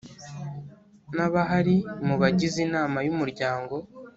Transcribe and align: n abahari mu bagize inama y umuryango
n 1.15 1.17
abahari 1.27 1.75
mu 2.05 2.15
bagize 2.21 2.57
inama 2.67 2.97
y 3.05 3.09
umuryango 3.13 3.75